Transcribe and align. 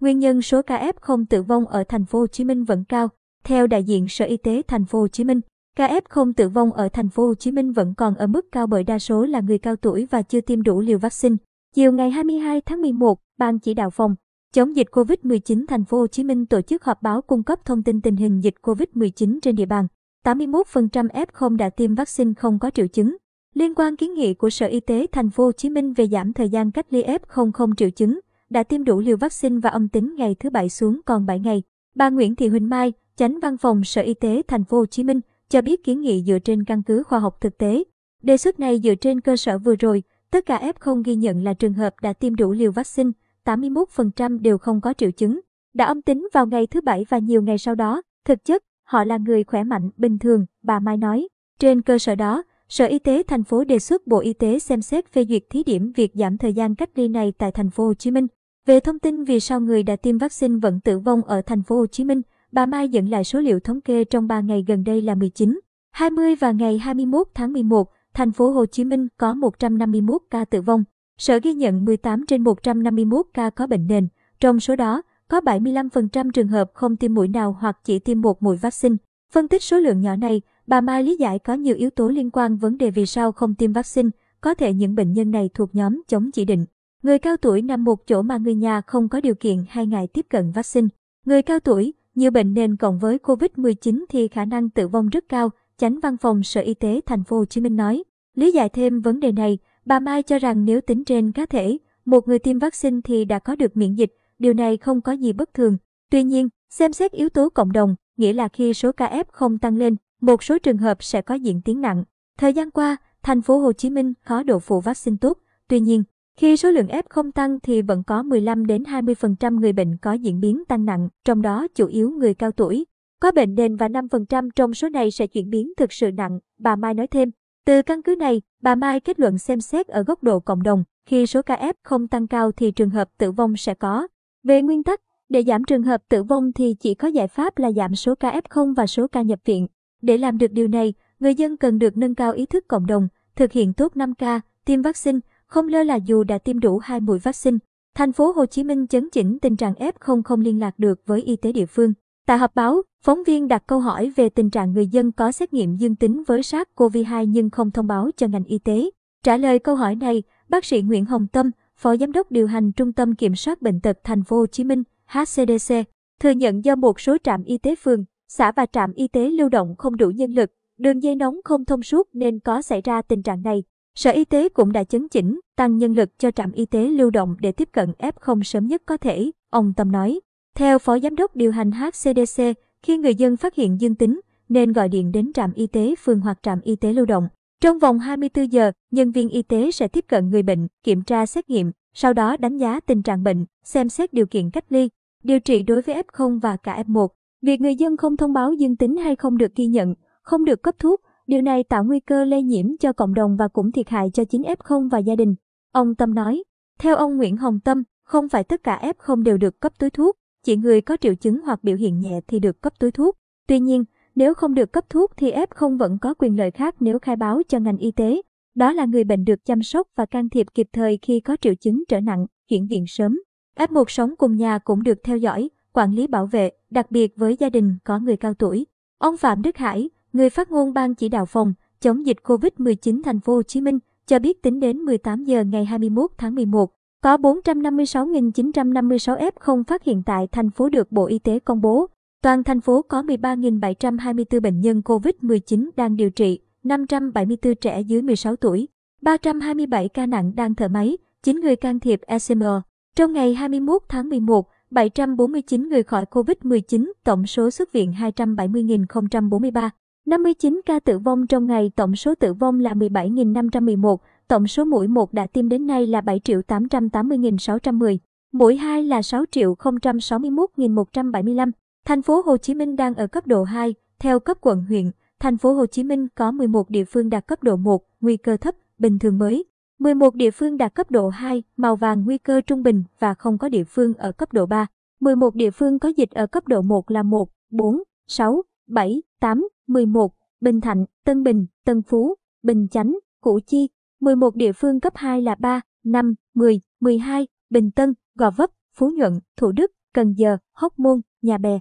Nguyên 0.00 0.18
nhân 0.18 0.42
số 0.42 0.62
ca 0.62 0.92
F0 0.92 1.24
tử 1.30 1.42
vong 1.42 1.66
ở 1.66 1.84
thành 1.88 2.04
phố 2.04 2.18
Hồ 2.18 2.26
Chí 2.26 2.44
Minh 2.44 2.64
vẫn 2.64 2.84
cao. 2.84 3.08
Theo 3.44 3.66
đại 3.66 3.84
diện 3.84 4.08
Sở 4.08 4.24
Y 4.24 4.36
tế 4.36 4.62
thành 4.68 4.84
phố 4.84 5.00
Hồ 5.00 5.08
Chí 5.08 5.24
Minh, 5.24 5.40
ca 5.76 5.88
F0 5.88 6.32
tử 6.36 6.48
vong 6.48 6.72
ở 6.72 6.88
thành 6.88 7.08
phố 7.08 7.26
Hồ 7.26 7.34
Chí 7.34 7.50
Minh 7.50 7.72
vẫn 7.72 7.94
còn 7.94 8.14
ở 8.14 8.26
mức 8.26 8.52
cao 8.52 8.66
bởi 8.66 8.84
đa 8.84 8.98
số 8.98 9.24
là 9.24 9.40
người 9.40 9.58
cao 9.58 9.76
tuổi 9.76 10.06
và 10.10 10.22
chưa 10.22 10.40
tiêm 10.40 10.62
đủ 10.62 10.80
liều 10.80 10.98
vaccine. 10.98 11.36
Chiều 11.74 11.92
ngày 11.92 12.10
22 12.10 12.60
tháng 12.60 12.80
11, 12.80 13.18
Ban 13.38 13.58
chỉ 13.58 13.74
đạo 13.74 13.90
phòng 13.90 14.14
chống 14.54 14.76
dịch 14.76 14.86
COVID-19 14.92 15.64
thành 15.68 15.84
phố 15.84 15.98
Hồ 15.98 16.06
Chí 16.06 16.24
Minh 16.24 16.46
tổ 16.46 16.60
chức 16.60 16.84
họp 16.84 17.02
báo 17.02 17.22
cung 17.22 17.42
cấp 17.42 17.64
thông 17.64 17.82
tin 17.82 18.00
tình 18.00 18.16
hình 18.16 18.40
dịch 18.40 18.54
COVID-19 18.62 19.38
trên 19.42 19.56
địa 19.56 19.66
bàn. 19.66 19.86
81% 20.24 20.62
F0 21.08 21.56
đã 21.56 21.70
tiêm 21.70 21.94
vaccine 21.94 22.32
không 22.34 22.58
có 22.58 22.70
triệu 22.70 22.86
chứng. 22.86 23.16
Liên 23.54 23.74
quan 23.74 23.96
kiến 23.96 24.14
nghị 24.14 24.34
của 24.34 24.50
Sở 24.50 24.66
Y 24.66 24.80
tế 24.80 25.06
thành 25.12 25.30
phố 25.30 25.44
Hồ 25.44 25.52
Chí 25.52 25.70
Minh 25.70 25.92
về 25.92 26.06
giảm 26.06 26.32
thời 26.32 26.48
gian 26.48 26.70
cách 26.70 26.86
ly 26.90 27.02
F0 27.02 27.52
không 27.52 27.76
triệu 27.76 27.90
chứng, 27.90 28.20
đã 28.50 28.62
tiêm 28.62 28.84
đủ 28.84 29.00
liều 29.00 29.16
vaccine 29.16 29.60
và 29.60 29.70
âm 29.70 29.88
tính 29.88 30.14
ngày 30.16 30.36
thứ 30.40 30.50
bảy 30.50 30.68
xuống 30.68 31.00
còn 31.06 31.26
7 31.26 31.38
ngày. 31.38 31.62
Bà 31.94 32.10
Nguyễn 32.10 32.36
Thị 32.36 32.48
Huỳnh 32.48 32.68
Mai, 32.68 32.92
Chánh 33.16 33.40
Văn 33.40 33.56
phòng 33.56 33.84
Sở 33.84 34.02
Y 34.02 34.14
tế 34.14 34.42
thành 34.48 34.64
phố 34.64 34.78
Hồ 34.78 34.86
Chí 34.86 35.04
Minh 35.04 35.20
cho 35.48 35.62
biết 35.62 35.84
kiến 35.84 36.00
nghị 36.00 36.22
dựa 36.26 36.38
trên 36.38 36.64
căn 36.64 36.82
cứ 36.82 37.02
khoa 37.02 37.18
học 37.18 37.40
thực 37.40 37.58
tế. 37.58 37.84
Đề 38.22 38.36
xuất 38.36 38.60
này 38.60 38.80
dựa 38.84 38.94
trên 38.94 39.20
cơ 39.20 39.36
sở 39.36 39.58
vừa 39.58 39.74
rồi, 39.76 40.02
tất 40.30 40.46
cả 40.46 40.72
F0 40.74 41.02
ghi 41.02 41.14
nhận 41.14 41.44
là 41.44 41.54
trường 41.54 41.72
hợp 41.72 41.94
đã 42.02 42.12
tiêm 42.12 42.36
đủ 42.36 42.52
liều 42.52 42.72
vaccine, 42.72 43.10
81% 43.44 44.40
đều 44.40 44.58
không 44.58 44.80
có 44.80 44.92
triệu 44.92 45.10
chứng, 45.10 45.40
đã 45.74 45.84
âm 45.84 46.02
tính 46.02 46.28
vào 46.32 46.46
ngày 46.46 46.66
thứ 46.66 46.80
bảy 46.80 47.06
và 47.08 47.18
nhiều 47.18 47.42
ngày 47.42 47.58
sau 47.58 47.74
đó. 47.74 48.02
Thực 48.24 48.44
chất, 48.44 48.62
họ 48.84 49.04
là 49.04 49.16
người 49.16 49.44
khỏe 49.44 49.64
mạnh, 49.64 49.90
bình 49.96 50.18
thường, 50.18 50.46
bà 50.62 50.80
Mai 50.80 50.96
nói. 50.96 51.28
Trên 51.58 51.82
cơ 51.82 51.98
sở 51.98 52.14
đó, 52.14 52.42
Sở 52.68 52.86
Y 52.86 52.98
tế 52.98 53.22
thành 53.22 53.44
phố 53.44 53.64
đề 53.64 53.78
xuất 53.78 54.06
Bộ 54.06 54.18
Y 54.18 54.32
tế 54.32 54.58
xem 54.58 54.82
xét 54.82 55.12
phê 55.12 55.24
duyệt 55.28 55.42
thí 55.50 55.62
điểm 55.62 55.92
việc 55.92 56.12
giảm 56.14 56.38
thời 56.38 56.52
gian 56.52 56.74
cách 56.74 56.90
ly 56.94 57.08
này 57.08 57.32
tại 57.38 57.52
thành 57.52 57.70
phố 57.70 57.84
Hồ 57.84 57.94
Chí 57.94 58.10
Minh. 58.10 58.26
Về 58.70 58.80
thông 58.80 58.98
tin 58.98 59.24
vì 59.24 59.40
sao 59.40 59.60
người 59.60 59.82
đã 59.82 59.96
tiêm 59.96 60.18
vaccine 60.18 60.58
vẫn 60.62 60.80
tử 60.80 60.98
vong 60.98 61.22
ở 61.22 61.42
thành 61.42 61.62
phố 61.62 61.76
Hồ 61.76 61.86
Chí 61.86 62.04
Minh, 62.04 62.22
bà 62.52 62.66
Mai 62.66 62.88
dẫn 62.88 63.08
lại 63.08 63.24
số 63.24 63.40
liệu 63.40 63.60
thống 63.60 63.80
kê 63.80 64.04
trong 64.04 64.28
3 64.28 64.40
ngày 64.40 64.64
gần 64.66 64.84
đây 64.84 65.02
là 65.02 65.14
19, 65.14 65.60
20 65.90 66.34
và 66.34 66.52
ngày 66.52 66.78
21 66.78 67.26
tháng 67.34 67.52
11, 67.52 67.90
thành 68.14 68.32
phố 68.32 68.50
Hồ 68.50 68.66
Chí 68.66 68.84
Minh 68.84 69.08
có 69.16 69.34
151 69.34 70.22
ca 70.30 70.44
tử 70.44 70.62
vong. 70.62 70.84
Sở 71.18 71.38
ghi 71.42 71.54
nhận 71.54 71.84
18 71.84 72.26
trên 72.26 72.42
151 72.42 73.26
ca 73.34 73.50
có 73.50 73.66
bệnh 73.66 73.86
nền, 73.86 74.08
trong 74.40 74.60
số 74.60 74.76
đó 74.76 75.02
có 75.28 75.40
75% 75.40 76.30
trường 76.30 76.48
hợp 76.48 76.70
không 76.74 76.96
tiêm 76.96 77.14
mũi 77.14 77.28
nào 77.28 77.56
hoặc 77.60 77.78
chỉ 77.84 77.98
tiêm 77.98 78.20
một 78.20 78.42
mũi 78.42 78.56
vaccine. 78.56 78.96
Phân 79.32 79.48
tích 79.48 79.62
số 79.62 79.78
lượng 79.78 80.00
nhỏ 80.00 80.16
này, 80.16 80.42
bà 80.66 80.80
Mai 80.80 81.02
lý 81.02 81.16
giải 81.16 81.38
có 81.38 81.54
nhiều 81.54 81.76
yếu 81.76 81.90
tố 81.90 82.08
liên 82.08 82.30
quan 82.30 82.56
vấn 82.56 82.78
đề 82.78 82.90
vì 82.90 83.06
sao 83.06 83.32
không 83.32 83.54
tiêm 83.54 83.72
vaccine, 83.72 84.08
có 84.40 84.54
thể 84.54 84.72
những 84.72 84.94
bệnh 84.94 85.12
nhân 85.12 85.30
này 85.30 85.50
thuộc 85.54 85.74
nhóm 85.74 86.02
chống 86.08 86.30
chỉ 86.32 86.44
định. 86.44 86.66
Người 87.02 87.18
cao 87.18 87.36
tuổi 87.36 87.62
nằm 87.62 87.84
một 87.84 88.06
chỗ 88.06 88.22
mà 88.22 88.36
người 88.36 88.54
nhà 88.54 88.80
không 88.80 89.08
có 89.08 89.20
điều 89.20 89.34
kiện 89.34 89.64
hay 89.68 89.86
ngại 89.86 90.06
tiếp 90.06 90.26
cận 90.28 90.52
vaccine. 90.52 90.88
Người 91.26 91.42
cao 91.42 91.60
tuổi, 91.60 91.94
nhiều 92.14 92.30
bệnh 92.30 92.54
nền 92.54 92.76
cộng 92.76 92.98
với 92.98 93.18
COVID-19 93.18 94.04
thì 94.08 94.28
khả 94.28 94.44
năng 94.44 94.70
tử 94.70 94.88
vong 94.88 95.08
rất 95.08 95.24
cao, 95.28 95.50
Chánh 95.76 96.00
Văn 96.00 96.16
phòng 96.16 96.42
Sở 96.42 96.60
Y 96.60 96.74
tế 96.74 97.00
Thành 97.06 97.24
phố 97.24 97.36
Hồ 97.36 97.44
Chí 97.44 97.60
Minh 97.60 97.76
nói. 97.76 98.04
Lý 98.34 98.52
giải 98.52 98.68
thêm 98.68 99.00
vấn 99.00 99.20
đề 99.20 99.32
này, 99.32 99.58
bà 99.84 100.00
Mai 100.00 100.22
cho 100.22 100.38
rằng 100.38 100.64
nếu 100.64 100.80
tính 100.80 101.04
trên 101.04 101.32
cá 101.32 101.46
thể, 101.46 101.78
một 102.04 102.28
người 102.28 102.38
tiêm 102.38 102.58
vaccine 102.58 103.00
thì 103.04 103.24
đã 103.24 103.38
có 103.38 103.56
được 103.56 103.76
miễn 103.76 103.94
dịch, 103.94 104.14
điều 104.38 104.54
này 104.54 104.76
không 104.76 105.00
có 105.00 105.12
gì 105.12 105.32
bất 105.32 105.54
thường. 105.54 105.76
Tuy 106.10 106.22
nhiên, 106.22 106.48
xem 106.70 106.92
xét 106.92 107.12
yếu 107.12 107.28
tố 107.28 107.48
cộng 107.48 107.72
đồng, 107.72 107.94
nghĩa 108.16 108.32
là 108.32 108.48
khi 108.48 108.74
số 108.74 108.92
ca 108.92 109.06
F 109.06 109.24
không 109.32 109.58
tăng 109.58 109.76
lên, 109.76 109.96
một 110.20 110.42
số 110.42 110.58
trường 110.58 110.78
hợp 110.78 111.02
sẽ 111.02 111.22
có 111.22 111.34
diễn 111.34 111.60
tiến 111.62 111.80
nặng. 111.80 112.04
Thời 112.38 112.52
gian 112.52 112.70
qua, 112.70 112.96
thành 113.22 113.42
phố 113.42 113.58
Hồ 113.58 113.72
Chí 113.72 113.90
Minh 113.90 114.12
có 114.26 114.42
độ 114.42 114.58
phủ 114.58 114.80
vaccine 114.80 115.16
tốt, 115.20 115.38
tuy 115.68 115.80
nhiên, 115.80 116.02
khi 116.36 116.56
số 116.56 116.70
lượng 116.70 116.86
F 116.86 117.02
không 117.10 117.32
tăng 117.32 117.60
thì 117.60 117.82
vẫn 117.82 118.02
có 118.02 118.22
15 118.22 118.66
đến 118.66 118.82
20% 118.82 119.60
người 119.60 119.72
bệnh 119.72 119.96
có 119.96 120.12
diễn 120.12 120.40
biến 120.40 120.64
tăng 120.68 120.84
nặng, 120.84 121.08
trong 121.24 121.42
đó 121.42 121.66
chủ 121.74 121.86
yếu 121.86 122.10
người 122.10 122.34
cao 122.34 122.52
tuổi. 122.52 122.86
Có 123.20 123.32
bệnh 123.32 123.54
nền 123.54 123.76
và 123.76 123.88
5% 123.88 124.50
trong 124.56 124.74
số 124.74 124.88
này 124.88 125.10
sẽ 125.10 125.26
chuyển 125.26 125.50
biến 125.50 125.72
thực 125.76 125.92
sự 125.92 126.12
nặng, 126.12 126.38
bà 126.58 126.76
Mai 126.76 126.94
nói 126.94 127.06
thêm. 127.06 127.30
Từ 127.64 127.82
căn 127.82 128.02
cứ 128.02 128.14
này, 128.14 128.42
bà 128.62 128.74
Mai 128.74 129.00
kết 129.00 129.20
luận 129.20 129.38
xem 129.38 129.60
xét 129.60 129.86
ở 129.88 130.02
góc 130.02 130.22
độ 130.22 130.40
cộng 130.40 130.62
đồng, 130.62 130.84
khi 131.06 131.26
số 131.26 131.42
ca 131.42 131.56
F 131.56 131.72
không 131.82 132.08
tăng 132.08 132.26
cao 132.26 132.52
thì 132.52 132.70
trường 132.70 132.90
hợp 132.90 133.08
tử 133.18 133.32
vong 133.32 133.56
sẽ 133.56 133.74
có. 133.74 134.08
Về 134.42 134.62
nguyên 134.62 134.82
tắc, 134.82 135.00
để 135.28 135.42
giảm 135.42 135.64
trường 135.64 135.82
hợp 135.82 136.02
tử 136.08 136.22
vong 136.22 136.52
thì 136.52 136.74
chỉ 136.80 136.94
có 136.94 137.08
giải 137.08 137.28
pháp 137.28 137.58
là 137.58 137.72
giảm 137.72 137.94
số 137.94 138.14
ca 138.14 138.40
F0 138.40 138.74
và 138.74 138.86
số 138.86 139.06
ca 139.08 139.22
nhập 139.22 139.38
viện. 139.44 139.66
Để 140.02 140.18
làm 140.18 140.38
được 140.38 140.52
điều 140.52 140.68
này, 140.68 140.94
người 141.20 141.34
dân 141.34 141.56
cần 141.56 141.78
được 141.78 141.96
nâng 141.96 142.14
cao 142.14 142.32
ý 142.32 142.46
thức 142.46 142.64
cộng 142.68 142.86
đồng, 142.86 143.08
thực 143.36 143.52
hiện 143.52 143.72
tốt 143.72 143.92
5K, 143.94 144.40
tiêm 144.64 144.82
vaccine, 144.82 145.18
không 145.50 145.68
lơ 145.68 145.82
là 145.82 145.94
dù 145.96 146.24
đã 146.24 146.38
tiêm 146.38 146.60
đủ 146.60 146.78
hai 146.78 147.00
mũi 147.00 147.18
vaccine. 147.18 147.58
Thành 147.94 148.12
phố 148.12 148.32
Hồ 148.32 148.46
Chí 148.46 148.64
Minh 148.64 148.86
chấn 148.86 149.08
chỉnh 149.12 149.38
tình 149.42 149.56
trạng 149.56 149.74
F0 149.74 150.22
không 150.22 150.40
liên 150.40 150.60
lạc 150.60 150.78
được 150.78 151.00
với 151.06 151.22
y 151.22 151.36
tế 151.36 151.52
địa 151.52 151.66
phương. 151.66 151.92
Tại 152.26 152.38
họp 152.38 152.54
báo, 152.54 152.82
phóng 153.02 153.24
viên 153.26 153.48
đặt 153.48 153.66
câu 153.66 153.80
hỏi 153.80 154.12
về 154.16 154.28
tình 154.28 154.50
trạng 154.50 154.72
người 154.72 154.86
dân 154.86 155.12
có 155.12 155.32
xét 155.32 155.52
nghiệm 155.52 155.76
dương 155.76 155.96
tính 155.96 156.22
với 156.26 156.40
SARS-CoV-2 156.40 157.24
nhưng 157.24 157.50
không 157.50 157.70
thông 157.70 157.86
báo 157.86 158.10
cho 158.16 158.26
ngành 158.26 158.44
y 158.44 158.58
tế. 158.58 158.90
Trả 159.24 159.36
lời 159.36 159.58
câu 159.58 159.76
hỏi 159.76 159.94
này, 159.94 160.22
bác 160.48 160.64
sĩ 160.64 160.82
Nguyễn 160.82 161.04
Hồng 161.04 161.26
Tâm, 161.26 161.50
Phó 161.76 161.96
Giám 161.96 162.12
đốc 162.12 162.30
điều 162.30 162.46
hành 162.46 162.72
Trung 162.72 162.92
tâm 162.92 163.14
Kiểm 163.14 163.34
soát 163.34 163.62
Bệnh 163.62 163.80
tật 163.80 163.98
Thành 164.04 164.24
phố 164.24 164.36
Hồ 164.36 164.46
Chí 164.46 164.64
Minh, 164.64 164.82
HCDC, 165.06 165.74
thừa 166.20 166.30
nhận 166.30 166.64
do 166.64 166.76
một 166.76 167.00
số 167.00 167.16
trạm 167.24 167.44
y 167.44 167.58
tế 167.58 167.74
phường, 167.74 168.04
xã 168.28 168.52
và 168.52 168.66
trạm 168.66 168.92
y 168.92 169.08
tế 169.08 169.30
lưu 169.30 169.48
động 169.48 169.74
không 169.78 169.96
đủ 169.96 170.10
nhân 170.10 170.32
lực, 170.32 170.50
đường 170.78 171.02
dây 171.02 171.14
nóng 171.14 171.36
không 171.44 171.64
thông 171.64 171.82
suốt 171.82 172.08
nên 172.12 172.40
có 172.40 172.62
xảy 172.62 172.80
ra 172.80 173.02
tình 173.02 173.22
trạng 173.22 173.42
này. 173.42 173.62
Sở 173.94 174.10
Y 174.10 174.24
tế 174.24 174.48
cũng 174.48 174.72
đã 174.72 174.84
chấn 174.84 175.08
chỉnh, 175.08 175.40
tăng 175.56 175.78
nhân 175.78 175.94
lực 175.94 176.18
cho 176.18 176.30
trạm 176.30 176.52
y 176.52 176.66
tế 176.66 176.88
lưu 176.88 177.10
động 177.10 177.36
để 177.40 177.52
tiếp 177.52 177.68
cận 177.72 177.92
F0 177.98 178.42
sớm 178.42 178.66
nhất 178.66 178.82
có 178.86 178.96
thể, 178.96 179.30
ông 179.50 179.72
Tâm 179.76 179.92
nói. 179.92 180.20
Theo 180.54 180.78
Phó 180.78 180.98
Giám 180.98 181.16
đốc 181.16 181.36
điều 181.36 181.52
hành 181.52 181.70
HCDC, 181.72 182.42
khi 182.82 182.98
người 182.98 183.14
dân 183.14 183.36
phát 183.36 183.54
hiện 183.54 183.80
dương 183.80 183.94
tính, 183.94 184.20
nên 184.48 184.72
gọi 184.72 184.88
điện 184.88 185.12
đến 185.12 185.32
trạm 185.32 185.52
y 185.52 185.66
tế 185.66 185.94
phường 186.04 186.20
hoặc 186.20 186.38
trạm 186.42 186.60
y 186.60 186.76
tế 186.76 186.92
lưu 186.92 187.06
động. 187.06 187.28
Trong 187.60 187.78
vòng 187.78 187.98
24 187.98 188.52
giờ, 188.52 188.72
nhân 188.90 189.12
viên 189.12 189.28
y 189.28 189.42
tế 189.42 189.70
sẽ 189.70 189.88
tiếp 189.88 190.04
cận 190.08 190.30
người 190.30 190.42
bệnh, 190.42 190.68
kiểm 190.84 191.02
tra 191.02 191.26
xét 191.26 191.50
nghiệm, 191.50 191.72
sau 191.94 192.12
đó 192.12 192.36
đánh 192.36 192.56
giá 192.56 192.80
tình 192.80 193.02
trạng 193.02 193.22
bệnh, 193.22 193.46
xem 193.64 193.88
xét 193.88 194.12
điều 194.12 194.26
kiện 194.26 194.50
cách 194.50 194.64
ly, 194.68 194.88
điều 195.22 195.40
trị 195.40 195.62
đối 195.62 195.82
với 195.82 196.02
F0 196.02 196.40
và 196.40 196.56
cả 196.56 196.82
F1. 196.86 197.08
Việc 197.42 197.60
người 197.60 197.74
dân 197.74 197.96
không 197.96 198.16
thông 198.16 198.32
báo 198.32 198.52
dương 198.52 198.76
tính 198.76 198.96
hay 198.96 199.16
không 199.16 199.38
được 199.38 199.54
ghi 199.54 199.66
nhận, 199.66 199.94
không 200.22 200.44
được 200.44 200.62
cấp 200.62 200.74
thuốc, 200.78 201.00
điều 201.30 201.42
này 201.42 201.64
tạo 201.64 201.84
nguy 201.84 202.00
cơ 202.00 202.24
lây 202.24 202.42
nhiễm 202.42 202.66
cho 202.80 202.92
cộng 202.92 203.14
đồng 203.14 203.36
và 203.36 203.48
cũng 203.48 203.72
thiệt 203.72 203.88
hại 203.88 204.10
cho 204.12 204.24
chính 204.24 204.42
F0 204.42 204.88
và 204.88 204.98
gia 204.98 205.16
đình. 205.16 205.34
Ông 205.72 205.94
Tâm 205.94 206.14
nói, 206.14 206.42
theo 206.78 206.96
ông 206.96 207.16
Nguyễn 207.16 207.36
Hồng 207.36 207.60
Tâm, 207.60 207.82
không 208.04 208.28
phải 208.28 208.44
tất 208.44 208.62
cả 208.62 208.92
F0 208.98 209.22
đều 209.22 209.36
được 209.36 209.60
cấp 209.60 209.72
túi 209.78 209.90
thuốc, 209.90 210.16
chỉ 210.44 210.56
người 210.56 210.80
có 210.80 210.96
triệu 210.96 211.14
chứng 211.14 211.40
hoặc 211.40 211.64
biểu 211.64 211.76
hiện 211.76 211.98
nhẹ 211.98 212.20
thì 212.28 212.38
được 212.38 212.60
cấp 212.60 212.72
túi 212.78 212.90
thuốc. 212.90 213.16
Tuy 213.48 213.60
nhiên, 213.60 213.84
nếu 214.14 214.34
không 214.34 214.54
được 214.54 214.72
cấp 214.72 214.84
thuốc 214.90 215.10
thì 215.16 215.32
F0 215.32 215.78
vẫn 215.78 215.98
có 215.98 216.14
quyền 216.14 216.38
lợi 216.38 216.50
khác 216.50 216.74
nếu 216.80 216.98
khai 216.98 217.16
báo 217.16 217.42
cho 217.48 217.58
ngành 217.58 217.78
y 217.78 217.90
tế. 217.90 218.22
Đó 218.54 218.72
là 218.72 218.84
người 218.84 219.04
bệnh 219.04 219.24
được 219.24 219.44
chăm 219.44 219.62
sóc 219.62 219.88
và 219.96 220.06
can 220.06 220.28
thiệp 220.28 220.46
kịp 220.54 220.68
thời 220.72 220.98
khi 221.02 221.20
có 221.20 221.36
triệu 221.40 221.54
chứng 221.54 221.82
trở 221.88 222.00
nặng, 222.00 222.26
chuyển 222.48 222.66
viện 222.66 222.84
sớm. 222.86 223.20
F1 223.56 223.84
sống 223.88 224.14
cùng 224.16 224.36
nhà 224.36 224.58
cũng 224.58 224.82
được 224.82 224.98
theo 225.04 225.16
dõi, 225.16 225.50
quản 225.72 225.94
lý 225.94 226.06
bảo 226.06 226.26
vệ, 226.26 226.50
đặc 226.70 226.90
biệt 226.90 227.12
với 227.16 227.36
gia 227.40 227.50
đình 227.50 227.76
có 227.84 227.98
người 227.98 228.16
cao 228.16 228.34
tuổi. 228.34 228.66
Ông 228.98 229.16
Phạm 229.16 229.42
Đức 229.42 229.56
Hải, 229.56 229.90
người 230.12 230.30
phát 230.30 230.50
ngôn 230.50 230.72
ban 230.72 230.94
chỉ 230.94 231.08
đạo 231.08 231.26
phòng 231.26 231.54
chống 231.80 232.06
dịch 232.06 232.16
COVID-19 232.24 233.02
thành 233.02 233.20
phố 233.20 233.34
Hồ 233.34 233.42
Chí 233.42 233.60
Minh, 233.60 233.78
cho 234.06 234.18
biết 234.18 234.42
tính 234.42 234.60
đến 234.60 234.78
18 234.78 235.24
giờ 235.24 235.44
ngày 235.44 235.64
21 235.64 236.10
tháng 236.18 236.34
11, 236.34 236.70
có 237.02 237.16
456.956 237.16 239.30
F0 239.30 239.64
phát 239.64 239.84
hiện 239.84 240.02
tại 240.06 240.26
thành 240.26 240.50
phố 240.50 240.68
được 240.68 240.92
Bộ 240.92 241.06
Y 241.06 241.18
tế 241.18 241.38
công 241.38 241.60
bố. 241.60 241.86
Toàn 242.22 242.44
thành 242.44 242.60
phố 242.60 242.82
có 242.82 243.02
13.724 243.02 244.40
bệnh 244.40 244.60
nhân 244.60 244.82
COVID-19 244.84 245.70
đang 245.76 245.96
điều 245.96 246.10
trị, 246.10 246.40
574 246.62 247.54
trẻ 247.54 247.80
dưới 247.80 248.02
16 248.02 248.36
tuổi, 248.36 248.68
327 249.02 249.88
ca 249.88 250.06
nặng 250.06 250.32
đang 250.36 250.54
thở 250.54 250.68
máy, 250.68 250.98
9 251.22 251.40
người 251.40 251.56
can 251.56 251.80
thiệp 251.80 252.00
ECMO. 252.06 252.62
Trong 252.96 253.12
ngày 253.12 253.34
21 253.34 253.82
tháng 253.88 254.08
11, 254.08 254.48
749 254.70 255.68
người 255.68 255.82
khỏi 255.82 256.04
COVID-19, 256.10 256.92
tổng 257.04 257.26
số 257.26 257.50
xuất 257.50 257.72
viện 257.72 257.92
270.043. 257.92 259.70
59 260.10 260.60
ca 260.66 260.80
tử 260.80 260.98
vong 260.98 261.26
trong 261.26 261.46
ngày, 261.46 261.70
tổng 261.76 261.96
số 261.96 262.14
tử 262.14 262.34
vong 262.34 262.60
là 262.60 262.72
17.511, 262.72 263.96
tổng 264.28 264.46
số 264.46 264.64
mũi 264.64 264.88
1 264.88 265.12
đã 265.12 265.26
tiêm 265.26 265.48
đến 265.48 265.66
nay 265.66 265.86
là 265.86 266.00
7.880.610, 266.00 267.98
mũi 268.32 268.56
2 268.56 268.82
là 268.82 269.00
6.061.175. 269.00 271.50
Thành 271.84 272.02
phố 272.02 272.22
Hồ 272.26 272.36
Chí 272.36 272.54
Minh 272.54 272.76
đang 272.76 272.94
ở 272.94 273.06
cấp 273.06 273.26
độ 273.26 273.42
2, 273.42 273.74
theo 273.98 274.20
cấp 274.20 274.36
quận 274.40 274.64
huyện, 274.68 274.90
thành 275.20 275.36
phố 275.36 275.52
Hồ 275.52 275.66
Chí 275.66 275.84
Minh 275.84 276.08
có 276.14 276.30
11 276.30 276.70
địa 276.70 276.84
phương 276.84 277.10
đạt 277.10 277.26
cấp 277.26 277.42
độ 277.42 277.56
1, 277.56 277.82
nguy 278.00 278.16
cơ 278.16 278.36
thấp, 278.36 278.54
bình 278.78 278.98
thường 278.98 279.18
mới. 279.18 279.44
11 279.78 280.14
địa 280.14 280.30
phương 280.30 280.56
đạt 280.56 280.74
cấp 280.74 280.90
độ 280.90 281.08
2, 281.08 281.42
màu 281.56 281.76
vàng 281.76 282.04
nguy 282.04 282.18
cơ 282.18 282.40
trung 282.40 282.62
bình 282.62 282.84
và 282.98 283.14
không 283.14 283.38
có 283.38 283.48
địa 283.48 283.64
phương 283.64 283.94
ở 283.94 284.12
cấp 284.12 284.32
độ 284.32 284.46
3. 284.46 284.66
11 285.00 285.34
địa 285.34 285.50
phương 285.50 285.78
có 285.78 285.88
dịch 285.88 286.10
ở 286.10 286.26
cấp 286.26 286.48
độ 286.48 286.62
1 286.62 286.90
là 286.90 287.02
1, 287.02 287.28
4, 287.50 287.82
6, 288.06 288.42
7, 288.68 289.02
8, 289.20 289.48
11, 289.70 290.14
Bình 290.40 290.60
Thạnh, 290.60 290.84
Tân 291.04 291.22
Bình, 291.22 291.46
Tân 291.64 291.82
Phú, 291.82 292.14
Bình 292.42 292.68
Chánh, 292.70 292.98
Củ 293.20 293.40
Chi. 293.46 293.68
11 294.00 294.36
địa 294.36 294.52
phương 294.52 294.80
cấp 294.80 294.92
2 294.96 295.22
là 295.22 295.34
3, 295.34 295.60
5, 295.84 296.14
10, 296.34 296.60
12, 296.80 297.26
Bình 297.50 297.70
Tân, 297.70 297.94
Gò 298.14 298.30
Vấp, 298.30 298.50
Phú 298.76 298.90
Nhuận, 298.96 299.12
Thủ 299.36 299.52
Đức, 299.52 299.70
Cần 299.94 300.12
Giờ, 300.16 300.36
Hóc 300.52 300.78
Môn, 300.78 301.00
Nhà 301.22 301.38
Bè. 301.38 301.58